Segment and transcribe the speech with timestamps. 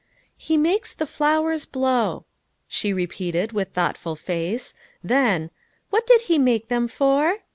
[0.35, 2.25] "He makes the flow T ers blow,"
[2.67, 5.51] she repeated with thoughtful face, then:"
[5.91, 7.41] What did He make them for?"